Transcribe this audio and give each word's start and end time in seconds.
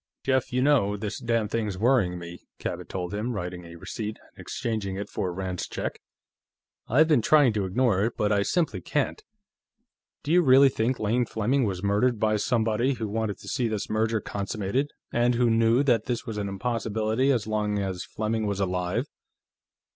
"Jeff, 0.23 0.51
you 0.51 0.63
know, 0.63 0.97
this 0.97 1.19
damned 1.19 1.51
thing's 1.51 1.77
worrying 1.77 2.17
me," 2.17 2.39
Cabot 2.57 2.89
told 2.89 3.13
him, 3.13 3.33
writing 3.33 3.65
a 3.65 3.75
receipt 3.75 4.17
and 4.19 4.41
exchanging 4.41 4.95
it 4.95 5.09
for 5.11 5.31
Rand's 5.31 5.67
check. 5.67 6.01
"I've 6.87 7.07
been 7.07 7.21
trying 7.21 7.53
to 7.53 7.65
ignore 7.65 8.05
it, 8.05 8.17
but 8.17 8.31
I 8.31 8.41
simply 8.41 8.81
can't. 8.81 9.23
Do 10.23 10.31
you 10.31 10.41
really 10.41 10.69
think 10.69 10.97
Lane 10.99 11.27
Fleming 11.27 11.65
was 11.65 11.83
murdered 11.83 12.19
by 12.19 12.37
somebody 12.37 12.93
who 12.93 13.07
wanted 13.07 13.37
to 13.41 13.47
see 13.47 13.67
this 13.67 13.91
merger 13.91 14.19
consummated 14.19 14.89
and 15.13 15.35
who 15.35 15.51
knew 15.51 15.83
that 15.83 16.05
that 16.05 16.25
was 16.25 16.39
an 16.39 16.49
impossibility 16.49 17.31
as 17.31 17.45
long 17.45 17.77
as 17.77 18.03
Fleming 18.03 18.47
was 18.47 18.59
alive?" 18.59 19.05